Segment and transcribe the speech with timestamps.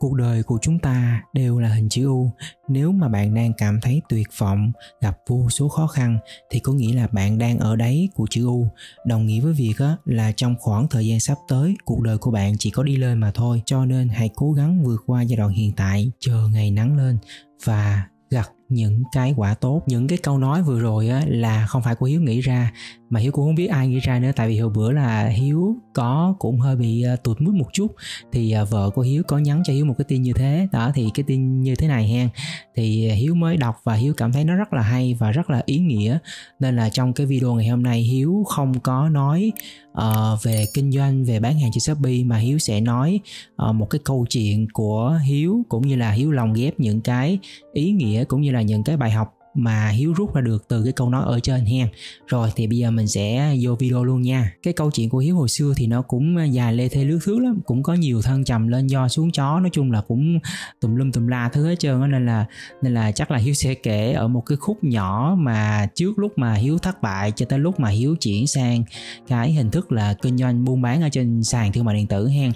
[0.00, 2.30] cuộc đời của chúng ta đều là hình chữ u.
[2.68, 6.18] Nếu mà bạn đang cảm thấy tuyệt vọng gặp vô số khó khăn
[6.50, 8.66] thì có nghĩa là bạn đang ở đáy của chữ u.
[9.06, 9.74] Đồng nghĩa với việc
[10.04, 13.18] là trong khoảng thời gian sắp tới cuộc đời của bạn chỉ có đi lên
[13.18, 13.62] mà thôi.
[13.64, 17.18] Cho nên hãy cố gắng vượt qua giai đoạn hiện tại chờ ngày nắng lên
[17.64, 19.82] và gặt những cái quả tốt.
[19.86, 22.72] Những cái câu nói vừa rồi á, là không phải của hiếu nghĩ ra
[23.10, 25.76] mà hiếu cũng không biết ai nghĩ ra nữa tại vì hồi bữa là hiếu
[25.92, 27.86] có cũng hơi bị ờ, tụt mút một chút.
[28.32, 30.68] Thì ờ, vợ của hiếu có nhắn cho hiếu một cái tin như thế.
[30.72, 32.28] Đó thì cái tin như thế này hen.
[32.74, 35.62] Thì hiếu mới đọc và hiếu cảm thấy nó rất là hay và rất là
[35.66, 36.18] ý nghĩa.
[36.60, 39.52] Nên là trong cái video ngày hôm nay hiếu không có nói
[39.92, 43.20] uh, về kinh doanh về bán hàng trên shopee mà hiếu sẽ nói
[43.68, 47.38] uh, một cái câu chuyện của hiếu cũng như là hiếu lồng ghép những cái
[47.72, 50.84] ý nghĩa cũng như là những cái bài học mà Hiếu rút ra được từ
[50.84, 51.88] cái câu nói ở trên hen.
[52.26, 54.52] Rồi thì bây giờ mình sẽ vô video luôn nha.
[54.62, 57.38] Cái câu chuyện của Hiếu hồi xưa thì nó cũng dài lê thê lướt thước
[57.38, 60.38] lắm Cũng có nhiều thân trầm lên do xuống chó Nói chung là cũng
[60.80, 62.46] tùm lum tùm la thứ hết trơn đó, Nên là
[62.82, 66.38] nên là chắc là Hiếu sẽ kể ở một cái khúc nhỏ mà trước lúc
[66.38, 68.84] mà Hiếu thất bại Cho tới lúc mà Hiếu chuyển sang
[69.28, 72.28] cái hình thức là kinh doanh buôn bán ở trên sàn thương mại điện tử
[72.28, 72.52] hen.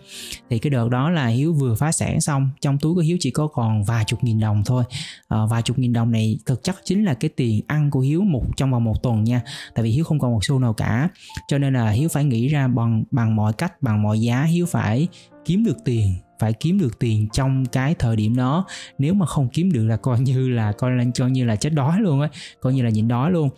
[0.50, 3.30] Thì cái đợt đó là Hiếu vừa phá sản xong Trong túi của Hiếu chỉ
[3.30, 4.84] có còn vài chục nghìn đồng thôi.
[5.28, 8.22] À, Vài chục nghìn đồng này thực chất chính là cái tiền ăn của hiếu
[8.22, 9.42] một trong vòng một tuần nha.
[9.74, 11.08] Tại vì hiếu không còn một xu nào cả.
[11.48, 14.66] Cho nên là hiếu phải nghĩ ra bằng bằng mọi cách, bằng mọi giá, hiếu
[14.66, 15.08] phải
[15.44, 18.66] kiếm được tiền, phải kiếm được tiền trong cái thời điểm đó.
[18.98, 21.70] Nếu mà không kiếm được là coi như là, coi là, coi như là chết
[21.70, 22.28] đói luôn á,
[22.60, 23.48] coi như là nhịn đói luôn.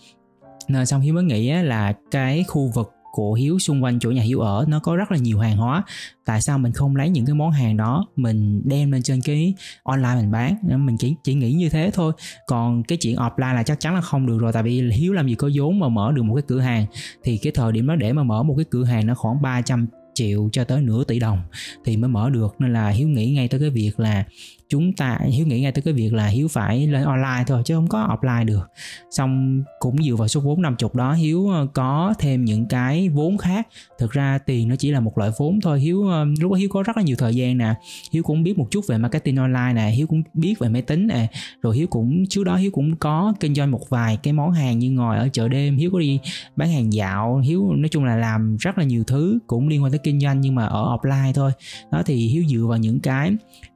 [0.68, 4.22] Nên xong hiếu mới nghĩ là cái khu vực của hiếu xung quanh chỗ nhà
[4.22, 5.82] hiếu ở, nó có rất là nhiều hàng hóa.
[6.24, 9.54] Tại sao mình không lấy những cái món hàng đó, mình đem lên trên cái
[9.82, 10.56] online mình bán?
[10.86, 12.12] Mình chỉ chỉ nghĩ như thế thôi.
[12.46, 15.28] Còn cái chuyện offline là chắc chắn là không được rồi, tại vì hiếu làm
[15.28, 16.86] gì có vốn mà mở được một cái cửa hàng.
[17.22, 19.86] Thì cái thời điểm đó để mà mở một cái cửa hàng nó khoảng 300
[20.14, 21.42] triệu cho tới nửa tỷ đồng
[21.84, 22.54] thì mới mở được.
[22.58, 24.24] Nên là hiếu nghĩ ngay tới cái việc là
[24.68, 27.74] chúng ta hiếu nghĩ ngay tới cái việc là hiếu phải lên online thôi chứ
[27.74, 28.70] không có offline được.
[29.10, 33.38] Xong cũng dựa vào số vốn 50 đó hiếu ờ, có thêm những cái vốn
[33.38, 33.68] khác.
[33.98, 35.80] Thực ra tiền nó chỉ là một loại vốn thôi.
[35.80, 37.74] Hiếu ờ, lúc đó hiếu có rất là nhiều thời gian nè.
[38.12, 41.06] Hiếu cũng biết một chút về marketing online nè hiếu cũng biết về máy tính
[41.06, 41.26] nè.
[41.62, 44.78] Rồi hiếu cũng trước đó hiếu cũng có kinh doanh một vài cái món hàng
[44.78, 46.18] như ngồi ở chợ đêm hiếu có đi
[46.56, 47.38] bán hàng dạo.
[47.38, 50.40] Hiếu nói chung là làm rất là nhiều thứ cũng liên quan tới kinh doanh
[50.40, 51.52] nhưng mà ở offline thôi.
[51.90, 53.30] Đó thì hiếu dựa vào những cái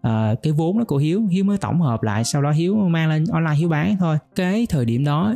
[0.07, 1.27] uh, cái vốn đó của hiếu.
[1.31, 4.19] Hiếu mới tổng hợp lại, sau đó hiếu mang lên, online hiếu bán thôi.
[4.35, 5.35] Cái thời điểm đó,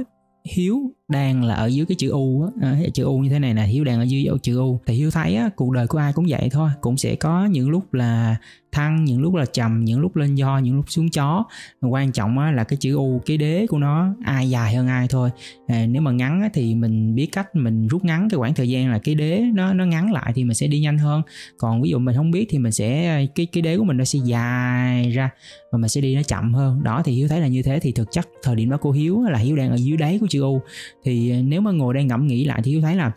[0.55, 2.69] hiếu đang là ở dưới cái chữ u á.
[2.69, 4.81] À, chữ u như thế này nè hiếu đang ở dưới chữ u.
[4.87, 6.71] Thì hiếu thấy á cuộc đời của ai cũng vậy thôi.
[6.81, 8.37] Cũng sẽ có những lúc là
[8.73, 11.45] thăng những lúc là trầm những lúc lên do những lúc xuống chó.
[11.81, 15.09] Quan trọng á là cái chữ u cái đế của nó ai dài hơn ai
[15.09, 15.31] thôi.
[15.67, 18.69] À, nếu mà ngắn á, thì mình biết cách mình rút ngắn cái khoảng thời
[18.69, 21.23] gian là cái đế nó nó ngắn lại thì mình sẽ đi nhanh hơn.
[21.59, 24.05] Còn ví dụ mình không biết thì mình sẽ cái cái đế của mình nó
[24.05, 25.31] sẽ dài ra
[25.73, 26.83] và mình sẽ đi nó chậm hơn.
[26.83, 27.81] Đó thì hiếu thấy là như thế.
[27.81, 30.27] Thì thực chất thời điểm đó cô hiếu là hiếu đang ở dưới đáy của
[30.31, 30.61] chữ u
[31.05, 33.13] thì ờ, nếu mà ngồi đây ngẫm nghĩ lại thì hiếu thấy là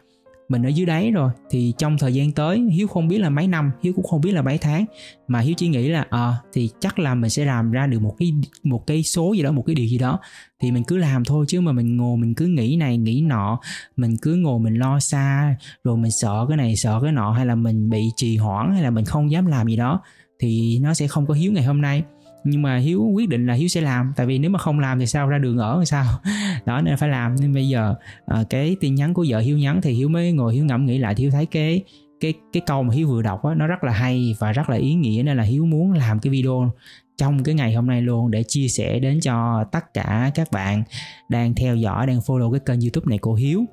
[0.50, 1.32] mình ở dưới đáy rồi.
[1.50, 4.32] Thì trong thời gian tới hiếu không biết là mấy năm hiếu cũng không biết
[4.32, 4.86] là mấy tháng.
[5.28, 8.02] Mà hiếu chỉ nghĩ là ờ à, thì chắc là mình sẽ làm ra được
[8.02, 8.34] một cái
[8.64, 10.20] một cái số gì đó một cái điều gì đó.
[10.60, 13.60] Thì mình cứ làm thôi chứ mà mình ngồi mình cứ nghĩ này nghĩ nọ.
[13.98, 17.46] Mình cứ ngồi mình lo xa rồi mình sợ cái này sợ cái nọ hay
[17.46, 20.02] là mình bị trì hoãn hay là mình không dám làm gì đó.
[20.40, 22.04] Thì nó sẽ không có hiếu ngày hôm nay
[22.44, 25.00] nhưng mà hiếu quyết định là hiếu sẽ làm tại vì nếu mà không làm
[25.00, 26.06] thì sao ra đường ở sao?
[26.66, 27.36] Đó nên phải làm.
[27.42, 30.54] Nên bây giờ à, cái tin nhắn của vợ hiếu nhắn thì hiếu mới ngồi
[30.54, 31.84] hiếu ngẫm nghĩ lại thì hiếu thấy cái
[32.20, 34.76] cái cái câu mà hiếu vừa đọc á nó rất là hay và rất là
[34.76, 36.72] ý nghĩa nên là hiếu muốn làm cái video
[37.18, 40.84] trong cái ngày hôm nay luôn để chia sẻ đến cho tất cả các bạn
[41.30, 43.66] đang theo dõi đang follow cái kênh youtube này của hiếu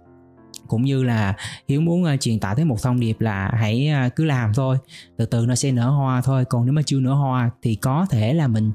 [0.69, 1.37] cũng như là
[1.69, 4.77] hiếu muốn uh, truyền tải tới một thông điệp là hãy uh, cứ làm thôi.
[5.17, 6.45] Từ từ nó sẽ nở hoa thôi.
[6.45, 8.73] Còn nếu mà chưa nở hoa thì có thể là mình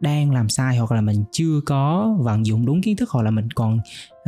[0.00, 3.30] đang làm sai hoặc là mình chưa có vận dụng đúng kiến thức hoặc là
[3.30, 3.78] mình còn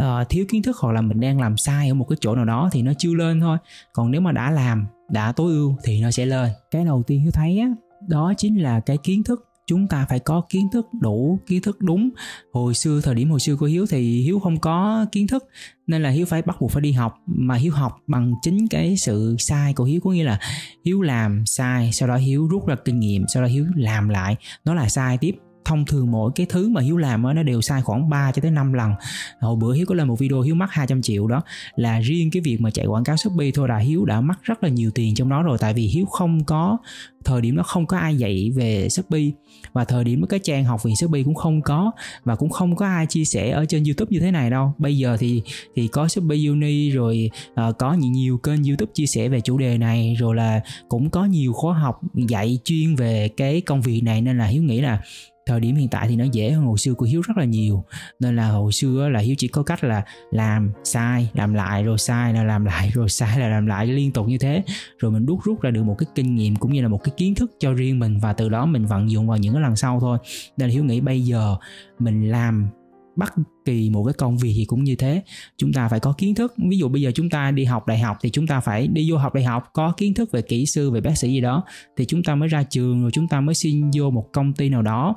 [0.03, 2.45] uh, thiếu kiến thức hoặc là mình đang làm sai ở một cái chỗ nào
[2.45, 3.59] đó thì nó chưa lên thôi.
[3.93, 6.51] Còn nếu mà đã làm đã tối ưu thì nó sẽ lên.
[6.71, 7.69] Cái đầu tiên hiếu thấy á
[8.09, 11.81] đó chính là cái kiến thức chúng ta phải có kiến thức đủ, kiến thức
[11.81, 12.11] đúng.
[12.53, 15.45] Hồi xưa, thời điểm hồi xưa của hiếu thì hiếu không có kiến thức,
[15.87, 17.15] nên là hiếu phải bắt buộc phải đi học.
[17.27, 20.39] Mà hiếu học bằng chính cái sự sai của hiếu, có nghĩa là
[20.85, 24.37] hiếu làm sai, sau đó hiếu rút ra kinh nghiệm, sau đó hiếu làm lại.
[24.65, 25.33] Nó là sai tiếp
[25.65, 28.51] thông thường mỗi cái thứ mà Hiếu làm nó đều sai khoảng 3 cho tới
[28.51, 28.93] 5 lần.
[29.41, 31.43] Hồi bữa Hiếu có lên một video Hiếu mất 200 triệu đó
[31.77, 34.63] là riêng cái việc mà chạy quảng cáo Shopee thôi là Hiếu đã mất rất
[34.63, 36.79] là nhiều tiền trong đó rồi tại vì Hiếu không có
[37.25, 39.31] thời điểm đó không có ai dạy về shopee
[39.73, 41.93] và thời điểm đó cái trang học viện shopee cũng không có
[42.25, 44.75] và cũng không có ai chia sẻ ở trên youtube như thế này đâu.
[44.79, 45.43] Bây giờ thì
[45.77, 47.31] thì có shopee uni rồi
[47.69, 51.11] uh, có nhiều, nhiều kênh youtube chia sẻ về chủ đề này rồi là cũng
[51.11, 54.81] có nhiều khóa học dạy chuyên về cái công việc này nên là hiếu nghĩ
[54.81, 55.01] là
[55.47, 57.85] thời điểm hiện tại thì nó dễ hơn hồi xưa của hiếu rất là nhiều.
[58.21, 61.99] Nên là hồi xưa là hiếu chỉ có cách là làm sai, làm lại rồi
[61.99, 64.63] sai, là làm lại rồi sai, là làm lại liên tục như thế.
[64.99, 67.15] Rồi mình đúc rút ra được một cái kinh nghiệm cũng như là một cái
[67.17, 69.77] kiến thức cho riêng mình và từ đó mình vận dụng vào những cái lần
[69.77, 70.19] sau thôi.
[70.57, 71.57] Nên là hiếu nghĩ bây giờ
[71.99, 72.69] mình làm
[73.17, 75.23] bất kỳ một cái công việc gì cũng như thế.
[75.57, 76.55] Chúng ta phải có kiến thức.
[76.69, 79.11] Ví dụ bây giờ chúng ta đi học đại học thì chúng ta phải đi
[79.11, 81.65] vô học đại học, có kiến thức về kỹ sư, về bác sĩ gì đó,
[81.97, 84.69] thì chúng ta mới ra trường rồi chúng ta mới xin vô một công ty
[84.69, 85.17] nào đó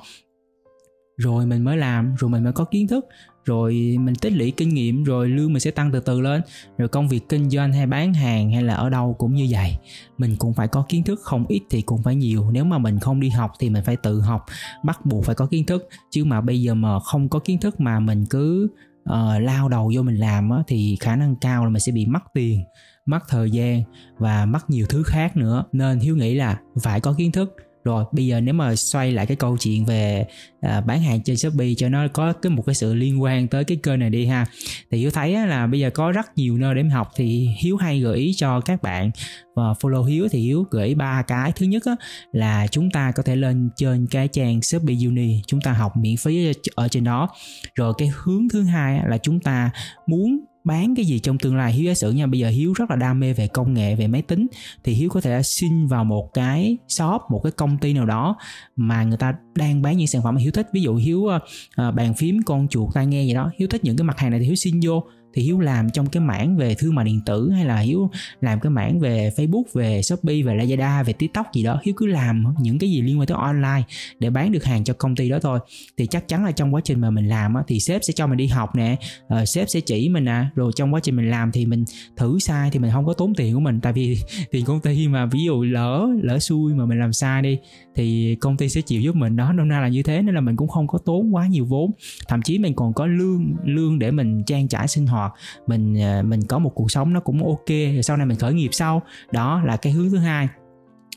[1.17, 3.05] rồi mình mới làm rồi mình mới có kiến thức.
[3.45, 6.41] Rồi mình tích lũy kinh nghiệm rồi lương mình sẽ tăng từ từ lên.
[6.77, 9.77] Rồi công việc kinh doanh hay bán hàng hay là ở đâu cũng như vậy.
[10.17, 12.51] Mình cũng phải có kiến thức không ít thì cũng phải nhiều.
[12.51, 14.45] Nếu mà mình không đi học thì mình phải tự học
[14.83, 15.87] bắt buộc phải có kiến thức.
[16.11, 18.67] Chứ mà bây giờ mà không có kiến thức mà mình cứ
[19.09, 22.05] uh, lao đầu vô mình làm á, thì khả năng cao là mình sẽ bị
[22.05, 22.63] mất tiền
[23.05, 23.83] mất thời gian
[24.17, 25.63] và mất nhiều thứ khác nữa.
[25.71, 29.25] Nên hiếu nghĩ là phải có kiến thức rồi bây giờ nếu mà xoay lại
[29.25, 30.25] cái câu chuyện về
[30.61, 33.63] à, bán hàng trên shopee cho nó có cái một cái sự liên quan tới
[33.63, 34.45] cái kênh này đi ha.
[34.91, 37.99] Thì hiếu thấy là bây giờ có rất nhiều nơi để học thì hiếu hay
[37.99, 39.11] gợi ý cho các bạn.
[39.55, 41.51] Và follow hiếu thì hiếu gửi ba cái.
[41.55, 41.95] Thứ nhất á,
[42.31, 46.17] là chúng ta có thể lên trên cái trang shopee uni chúng ta học miễn
[46.17, 47.29] phí ở trên đó.
[47.75, 49.71] Rồi cái hướng thứ hai á, là chúng ta
[50.07, 51.71] muốn bán cái gì trong tương lai?
[51.73, 54.07] Hiếu giả sử nha bây giờ hiếu rất là đam mê về công nghệ về
[54.07, 54.47] máy tính
[54.83, 58.35] thì hiếu có thể xin vào một cái shop một cái công ty nào đó
[58.75, 60.67] mà người ta đang bán những sản phẩm mà hiếu thích.
[60.73, 61.41] Ví dụ hiếu uh,
[61.95, 64.39] bàn phím con chuột tai nghe gì đó hiếu thích những cái mặt hàng này
[64.39, 65.03] thì hiếu xin vô
[65.35, 68.09] thì hiếu làm trong cái mảng về thương mại điện tử hay là hiếu
[68.41, 72.05] làm cái mảng về facebook về shopee về lazada về tiktok gì đó hiếu cứ
[72.05, 73.83] làm những cái gì liên quan tới online
[74.19, 75.59] để bán được hàng cho công ty đó thôi.
[75.97, 78.27] Thì chắc chắn là trong quá trình mà mình làm á, thì sếp sẽ cho
[78.27, 78.95] mình đi học nè
[79.41, 80.49] uh, sếp sẽ chỉ mình à.
[80.55, 81.85] Rồi trong quá trình mình làm thì mình
[82.17, 84.17] thử sai thì mình không có tốn tiền của mình tại vì
[84.51, 87.57] tiền công ty mà ví dụ lỡ lỡ xui mà mình làm sai đi
[87.95, 89.35] thì công ty sẽ chịu giúp mình.
[89.35, 91.65] Đó nôm na là như thế nên là mình cũng không có tốn quá nhiều
[91.65, 91.91] vốn.
[92.27, 95.24] Thậm chí mình còn có lương lương để mình trang trải sinh hoạt
[95.67, 98.53] mình à, mình có một cuộc sống nó cũng ok rồi sau này mình khởi
[98.53, 99.01] nghiệp sau.
[99.31, 100.47] Đó là cái hướng thứ hai.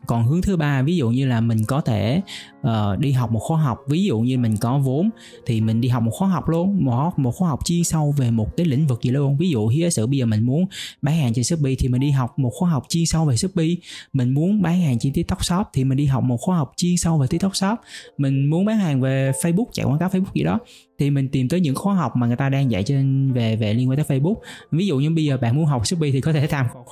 [0.06, 2.20] Còn hướng thứ ba ví dụ như là mình có thể
[2.60, 3.78] uh, đi học một khóa học.
[3.88, 5.10] Ví dụ như mình có vốn
[5.46, 8.30] thì mình đi học một khóa học luôn một một khóa học chuyên sâu về
[8.30, 9.36] một cái lĩnh vực gì luôn.
[9.36, 10.66] Ví dụ hiếu sử bây giờ mình muốn
[11.02, 13.68] bán hàng trên shopee thì mình đi học một khóa học chuyên sâu về shopee.
[14.12, 16.96] Mình muốn bán hàng trên tiktok shop thì mình đi học một khóa học chuyên
[16.96, 17.78] sâu về tiktok shop.
[18.18, 20.58] Mình muốn bán hàng về facebook chạy quảng cáo facebook gì đó
[20.98, 23.74] thì mình tìm tới những khóa học mà người ta đang dạy trên về về
[23.74, 24.34] liên quan tới Facebook.
[24.70, 26.84] Ví dụ như bây giờ bạn muốn học Shopee thì có thể tham khảo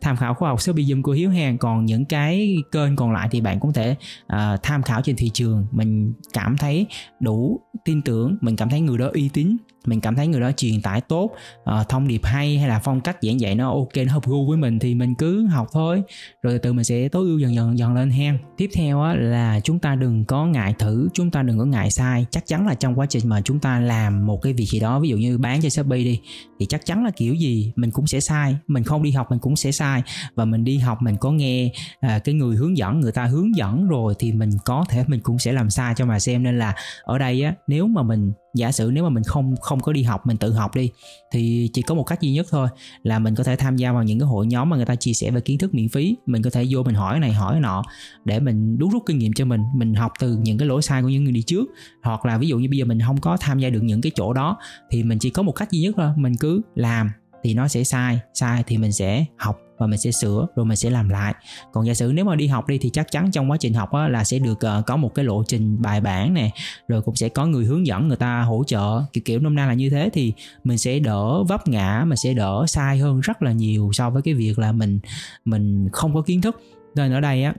[0.00, 3.28] tham khảo khóa học Shopee dùm của Hiếu hàng còn những cái kênh còn lại
[3.30, 3.96] thì bạn cũng thể
[4.32, 5.66] uh, tham khảo trên thị trường.
[5.70, 6.86] Mình cảm thấy
[7.20, 9.56] đủ tin tưởng mình cảm thấy người đó uy tín
[9.86, 11.30] mình cảm thấy người đó truyền tải tốt
[11.62, 14.48] uh, thông điệp hay hay là phong cách giảng dạy nó ok nó hợp gu
[14.48, 16.02] với mình thì mình cứ học thôi.
[16.42, 19.14] Rồi từ từ mình sẽ tối ưu dần dần dần lên hen tiếp theo á,
[19.14, 22.26] là chúng ta đừng có ngại thử chúng ta đừng có ngại sai.
[22.30, 25.00] Chắc chắn là trong quá trình mà chúng ta làm một cái việc gì đó
[25.00, 26.20] ví dụ như bán cho shopee đi
[26.60, 28.56] thì chắc chắn là kiểu gì mình cũng sẽ sai.
[28.66, 30.02] Mình không đi học mình cũng sẽ sai.
[30.34, 33.56] Và mình đi học mình có nghe à, cái người hướng dẫn người ta hướng
[33.56, 36.42] dẫn rồi thì mình có thể mình cũng sẽ làm sai cho mà xem.
[36.42, 39.80] Nên là ở đây á nếu mà mình giả sử nếu mà mình không không
[39.80, 40.90] có đi học, mình tự học đi,
[41.32, 42.68] thì chỉ có một cách duy nhất thôi
[43.02, 45.12] là mình có thể tham gia vào những cái hội nhóm mà người ta chia
[45.12, 46.16] sẻ về kiến thức miễn phí.
[46.26, 47.82] Mình có thể vô mình hỏi này, hỏi nọ,
[48.24, 51.02] để mình đúc rút kinh nghiệm cho mình mình học từ những cái lỗi sai
[51.02, 51.64] của những người đi trước.
[52.02, 54.12] Hoặc là ví dụ như bây giờ mình không có tham gia được những cái
[54.14, 54.56] chỗ đó,
[54.90, 57.10] thì mình chỉ có một cách duy nhất thôi, mình cứ làm
[57.42, 60.76] thì nó sẽ sai sai thì mình sẽ học và mình sẽ sửa rồi mình
[60.76, 61.34] sẽ làm lại.
[61.72, 63.92] Còn giả sử nếu mà đi học đi thì chắc chắn trong quá trình học
[63.92, 66.50] á, là sẽ được uh, có một cái lộ trình bài bản nè
[66.88, 69.66] rồi cũng sẽ có người hướng dẫn người ta hỗ trợ kiểu kiểu nôm na
[69.66, 70.32] là như thế thì
[70.64, 74.22] mình sẽ đỡ vấp ngã mình sẽ đỡ sai hơn rất là nhiều so với
[74.22, 74.98] cái việc là mình
[75.44, 76.62] mình không có kiến thức.
[76.94, 77.54] Nên ở đây á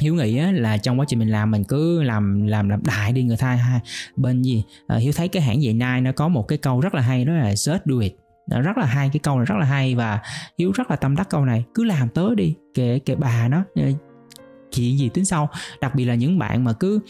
[0.00, 3.12] hiếu nghĩ á, là trong quá trình mình làm mình cứ làm làm làm đại
[3.12, 3.80] đi người ta ha.
[4.16, 4.64] Bên gì?
[4.86, 7.24] À, hiếu thấy cái hãng dạy nai nó có một cái câu rất là hay
[7.24, 8.12] đó là search do it.
[8.50, 10.20] Ờ, rất là hay, cái câu này rất là hay và
[10.58, 11.64] hiếu rất là tâm đắc câu này.
[11.74, 13.82] Cứ làm tới đi kệ kệ bà nó ờ,
[14.72, 15.48] chuyện gì tính sau.
[15.80, 17.00] Đặc biệt là những bạn mà cứ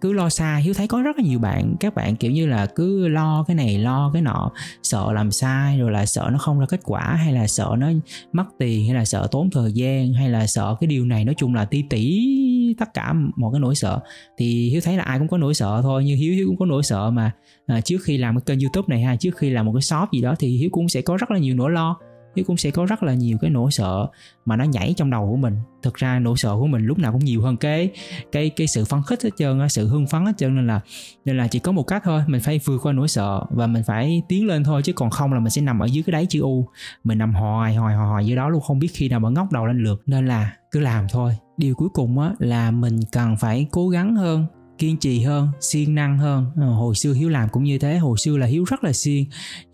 [0.00, 2.66] cứ lo xa, hiếu thấy có rất là nhiều bạn, các bạn kiểu như là
[2.66, 4.50] cứ lo cái này, lo cái nọ,
[4.82, 7.88] sợ làm sai rồi là sợ nó không ra kết quả, hay là sợ nó
[8.32, 11.24] mất tiền, hay là sợ tốn thời gian, hay là sợ cái điều này.
[11.24, 12.28] Nói chung là ti tỉ
[12.74, 14.00] tất cả một cái nỗi sợ.
[14.36, 16.66] Thì hiếu thấy là ai cũng có nỗi sợ thôi như hiếu hiếu cũng có
[16.66, 17.32] nỗi sợ mà
[17.66, 20.12] à, trước khi làm cái kênh youtube này ha trước khi làm một cái shop
[20.12, 21.96] gì đó thì hiếu cũng sẽ có rất là nhiều nỗi lo
[22.38, 24.06] hiếu cũng sẽ có rất là nhiều cái nỗi sợ
[24.44, 25.56] mà nó nhảy trong đầu của mình.
[25.82, 27.90] Thực ra nỗi sợ của mình lúc nào cũng nhiều hơn cái
[28.32, 30.80] cái cái sự phấn khích hết trơn sự hưng phấn hết trơn nên là
[31.24, 33.82] nên là chỉ có một cách thôi mình phải vượt qua nỗi sợ và mình
[33.86, 36.26] phải tiến lên thôi chứ còn không là mình sẽ nằm ở dưới cái đáy
[36.26, 36.68] chữ u.
[37.04, 39.52] Mình nằm hoài hoài hoài, hoài dưới đó luôn không biết khi nào mà ngóc
[39.52, 40.02] đầu lên được.
[40.06, 41.36] Nên là cứ làm thôi.
[41.56, 44.46] Điều cuối cùng á là mình cần phải cố gắng hơn
[44.78, 46.46] kiên trì hơn siêng năng hơn.
[46.56, 47.98] Ờ, hồi xưa hiếu làm cũng như thế.
[47.98, 49.24] Hồi xưa là hiếu rất là siêng.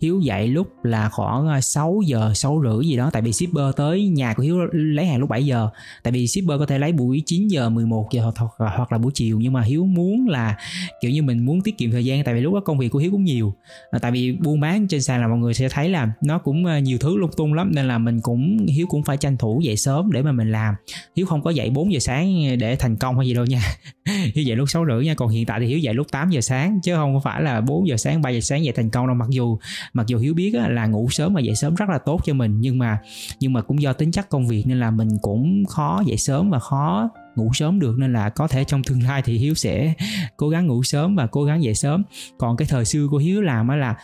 [0.01, 3.09] Hiếu dậy lúc là khoảng ờ, 6 giờ 6 rưỡi gì đó.
[3.13, 5.69] Tại vì shipper tới nhà của hiếu lấy hàng lúc 7 giờ.
[6.03, 9.11] Tại vì shipper có thể lấy buổi 9 giờ 11 giờ hoặc, hoặc là buổi
[9.15, 9.39] chiều.
[9.39, 10.57] Nhưng mà hiếu muốn là
[11.01, 12.23] kiểu như mình muốn tiết kiệm thời gian.
[12.23, 13.53] Tại vì lúc đó công việc của hiếu cũng nhiều.
[13.91, 16.83] Ờ, tại vì buôn bán trên sàn là mọi người sẽ thấy là nó cũng
[16.83, 17.71] nhiều thứ lung tung lắm.
[17.75, 20.75] Nên là mình cũng hiếu cũng phải tranh thủ dậy sớm để mà mình làm.
[21.15, 23.61] Hiếu không có dậy 4 giờ sáng để thành công hay gì đâu nha.
[24.05, 25.13] Hiếu dậy lúc 6 rưỡi rưỡi nha.
[25.13, 27.87] Còn hiện tại thì hiếu dậy lúc 8 giờ sáng, chứ không phải là 4
[27.87, 29.15] giờ sáng 3 giờ sáng dậy thành công đâu.
[29.15, 29.57] Mặc dù
[29.93, 32.61] mặc dù hiếu biết là ngủ sớm và dậy sớm rất là tốt cho mình,
[32.61, 32.97] nhưng mà
[33.39, 36.49] nhưng mà cũng do tính chất công việc nên là mình cũng khó dậy sớm
[36.49, 37.95] và khó ngủ sớm được.
[37.97, 39.93] Nên là có thể trong tương lai thì hiếu sẽ
[40.37, 42.03] cố gắng ngủ sớm và cố gắng dậy sớm.
[42.37, 43.95] Còn cái thời xưa của hiếu làm á là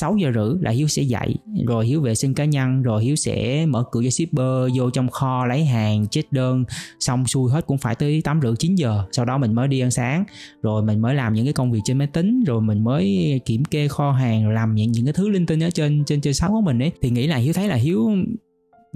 [0.00, 1.36] 6 giờ rưỡi là Hiếu sẽ dậy.
[1.66, 5.08] Rồi Hiếu vệ sinh cá nhân, rồi Hiếu sẽ mở cửa cho shipper, vô trong
[5.08, 6.64] kho lấy hàng, chết đơn.
[7.00, 9.04] Xong xuôi hết cũng phải tới 8 rưỡi 9 giờ.
[9.12, 10.24] Sau đó mình mới đi ăn sáng.
[10.62, 13.64] Rồi mình mới làm những cái công việc trên máy tính, rồi mình mới kiểm
[13.64, 16.50] kê kho hàng làm những những cái thứ linh tinh ở trên trên trên sáu
[16.50, 16.92] của mình ấy.
[17.02, 18.10] Thì nghĩ là Hiếu thấy là Hiếu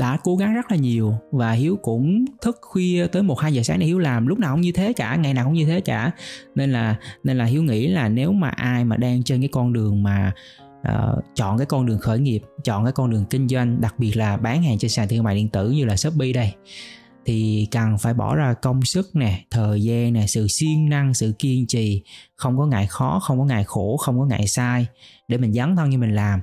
[0.01, 1.15] đã cố gắng rất là nhiều.
[1.31, 4.27] Và hiếu cũng thức khuya tới một, hai giờ sáng để hiếu làm.
[4.27, 6.11] Lúc nào cũng như thế cả, ngày nào cũng như thế cả.
[6.55, 9.73] Nên là nên là hiếu nghĩ là nếu mà ai mà đang trên cái con
[9.73, 10.33] đường mà
[10.89, 14.17] uh, chọn cái con đường khởi nghiệp chọn cái con đường kinh doanh đặc biệt
[14.17, 16.53] là bán hàng trên sàn thương mại điện tử như là shopee đây.
[17.25, 21.33] Thì cần phải bỏ ra công sức nè thời gian nè sự siêng năng sự
[21.39, 22.03] kiên trì.
[22.37, 24.87] Không có ngại khó không có ngại khổ không có ngại sai
[25.29, 26.41] để mình dấn thân như mình làm.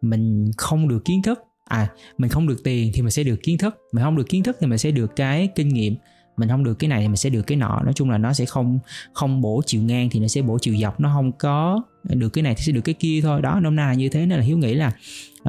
[0.00, 3.58] Mình không được kiến thức à mình không được tiền thì mình sẽ được kiến
[3.58, 3.78] thức.
[3.92, 5.94] Mình không được kiến thức thì mình sẽ được cái kinh nghiệm
[6.40, 7.80] mình không được cái này thì mình sẽ được cái nọ.
[7.84, 8.78] Nói chung là nó sẽ không
[9.12, 11.00] không bổ chiều ngang thì nó sẽ bổ chiều dọc.
[11.00, 13.42] Nó không có được cái này thì sẽ được cái kia thôi.
[13.42, 14.92] Đó nôm na là như thế nên là hiếu nghĩ là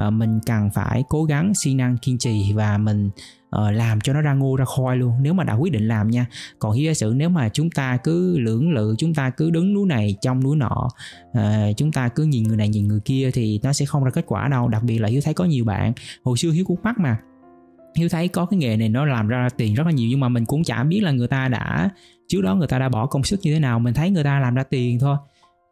[0.06, 3.10] uh, mình cần phải cố gắng siêng năng kiên trì và mình
[3.56, 5.12] uh, làm cho nó ra ngô ra khoai luôn.
[5.22, 6.26] Nếu mà đã quyết định làm nha.
[6.58, 9.74] Còn hiếu giả sử nếu mà chúng ta cứ lưỡng lự chúng ta cứ đứng
[9.74, 10.88] núi này trong núi nọ
[11.38, 14.10] uh, chúng ta cứ nhìn người này nhìn người kia thì nó sẽ không ra
[14.10, 14.68] kết quả đâu.
[14.68, 15.92] Đặc biệt là hiếu thấy có nhiều bạn
[16.24, 17.16] hồi xưa hiếu cũng mắc mà
[17.96, 20.28] hiếu thấy có cái nghề này nó làm ra tiền rất là nhiều, nhưng mà
[20.28, 21.90] mình cũng chả biết là người ta đã,
[22.28, 23.78] trước đó người ta đã bỏ công sức như thế nào.
[23.78, 25.16] Mình thấy người ta làm ra tiền thôi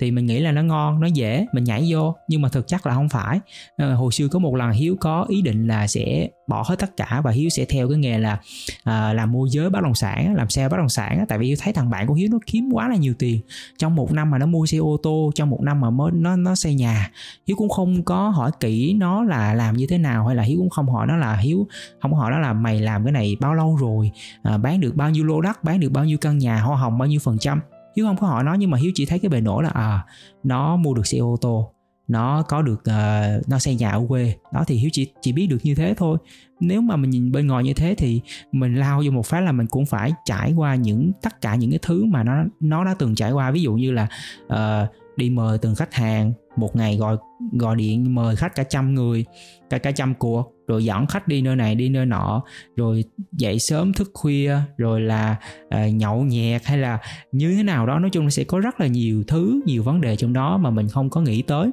[0.01, 2.17] thì mình nghĩ là nó ngon nó dễ mình nhảy vô.
[2.29, 3.41] Nhưng mà thực chất là không phải.
[3.77, 6.97] À, hồi xưa có một lần hiếu có ý định là sẽ bỏ hết tất
[6.97, 8.39] cả và hiếu sẽ theo cái nghề là
[8.85, 11.57] à, làm môi giới bất động sản làm xe bất động sản tại vì hiếu
[11.61, 13.41] thấy thằng bạn của hiếu nó kiếm quá là nhiều tiền.
[13.79, 16.37] Trong một năm mà nó mua xe ô tô trong một năm mà mới nó
[16.37, 17.11] nó xây nhà
[17.47, 20.59] hiếu cũng không có hỏi kỹ nó là làm như thế nào hay là hiếu
[20.59, 21.67] cũng không hỏi nó là hiếu
[22.01, 24.11] không hỏi nó là mày làm cái này bao lâu rồi?
[24.43, 26.99] À, bán được bao nhiêu lô đất bán được bao nhiêu căn nhà hoa hồng
[26.99, 27.61] bao nhiêu phần trăm?
[28.01, 30.05] Hiếu không có hỏi nó nhưng mà hiếu chỉ thấy cái bề nổi là à
[30.43, 31.73] nó mua được xe ô tô
[32.09, 34.35] nó có được uh, nó xây nhà ở quê.
[34.53, 36.19] Đó thì hiếu chỉ chỉ biết được như thế thôi.
[36.61, 38.21] Nếu mà mình nhìn bên ngoài như thế thì
[38.53, 41.71] mình lao vô một phát là mình cũng phải trải qua những tất cả những
[41.71, 43.51] cái thứ mà nó nó đã từng trải qua.
[43.51, 44.09] Ví dụ như là
[44.47, 47.17] uh, đi mời từng khách hàng một ngày gọi
[47.53, 49.25] gọi điện mời khách cả trăm người
[49.71, 52.43] cả cả trăm cuộc rồi dẫn khách đi nơi này đi nơi nọ.
[52.77, 55.37] Rồi dậy sớm thức khuya rồi là
[55.67, 56.99] uh, nhậu nhẹt hay là
[57.33, 57.99] như thế nào đó.
[57.99, 60.71] Nói chung là sẽ có rất là nhiều thứ nhiều vấn đề trong đó mà
[60.71, 61.71] mình không có nghĩ tới.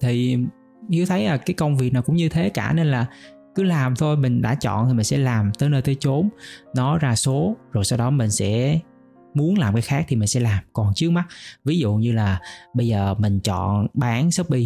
[0.00, 0.36] Thì
[0.88, 3.06] như thấy là cái công việc nào cũng như thế cả nên là
[3.54, 4.16] cứ làm thôi.
[4.16, 6.28] Mình đã chọn thì mình sẽ làm tới nơi tới chốn
[6.76, 7.56] nó ra số.
[7.72, 8.80] Rồi sau đó mình sẽ
[9.34, 10.58] muốn làm cái khác thì mình sẽ làm.
[10.72, 11.24] Còn trước mắt
[11.64, 12.40] ví dụ như là
[12.74, 14.64] bây giờ mình chọn bán shopee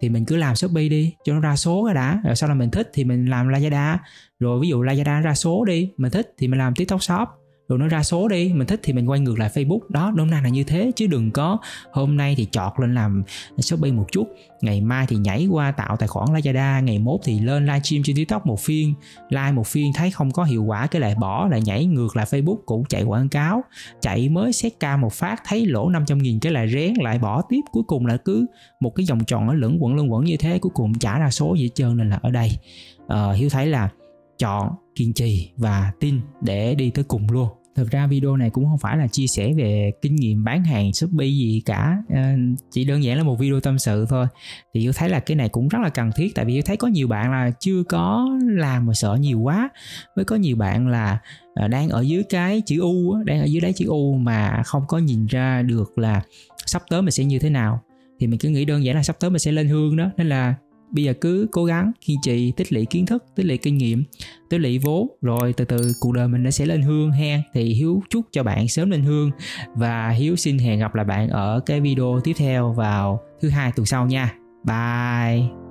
[0.00, 2.20] thì mình cứ làm shopee đi, cho nó ra số cái đã.
[2.24, 3.96] Rồi sau là mình thích thì mình làm lazada.
[4.40, 7.28] Rồi ví dụ lazada ra số đi, mình thích thì mình làm tiktok shop
[7.68, 9.80] rồi nó ra số đi mình thích thì mình quay ngược lại facebook.
[9.88, 11.58] Đó hôm nay là như thế chứ đừng có
[11.90, 13.22] hôm nay thì chọt lên làm
[13.58, 14.28] shopee một chút.
[14.60, 18.16] Ngày mai thì nhảy qua tạo tài khoản lazada ngày mốt thì lên livestream trên
[18.16, 18.94] tiktok một phiên.
[19.28, 22.26] Like một phiên thấy không có hiệu quả cái lại bỏ lại nhảy ngược lại
[22.30, 23.64] facebook cũng chạy quảng cáo.
[24.00, 27.42] Chạy mới xét ca một phát thấy lỗ 500 nghìn cái lại rén lại bỏ
[27.48, 27.60] tiếp.
[27.72, 28.46] Cuối cùng là cứ
[28.80, 31.30] một cái vòng tròn ở lẫn quẩn lẫn quẩn như thế cuối cùng trả ra
[31.30, 32.50] số gì hết trơn nên là ở đây.
[33.04, 33.88] Uh, hiếu thấy là
[34.38, 37.48] chọn kiên trì và tin để đi tới cùng luôn.
[37.76, 40.92] Thực ra video này cũng không phải là chia sẻ về kinh nghiệm bán hàng
[40.92, 41.96] shopee gì cả.
[42.08, 42.36] À,
[42.70, 44.26] chỉ đơn giản là một video tâm sự thôi.
[44.74, 46.76] Thì tôi thấy là cái này cũng rất là cần thiết tại vì tôi thấy
[46.76, 49.68] có nhiều bạn là chưa có làm mà sợ nhiều quá.
[50.16, 51.18] Với có nhiều bạn là
[51.54, 54.82] ờ, đang ở dưới cái chữ u đang ở dưới đáy chữ u mà không
[54.88, 56.22] có nhìn ra được là
[56.66, 57.80] sắp tới mình sẽ như thế nào.
[58.20, 60.10] Thì mình cứ nghĩ đơn giản là sắp tới mình sẽ lên hương đó.
[60.16, 60.54] Nên là
[60.90, 64.04] bây giờ cứ cố gắng kiên trì tích lũy kiến thức, tích lũy kinh nghiệm,
[64.50, 67.40] tích lũy vốn, rồi từ từ cuộc đời mình nó sẽ lên hương hen.
[67.54, 69.30] Thì hiếu chúc cho bạn sớm lên hương.
[69.74, 73.72] Và hiếu xin hẹn gặp lại bạn ở cái video tiếp theo vào thứ hai
[73.76, 74.34] tuần sau nha.
[74.64, 75.65] Bye.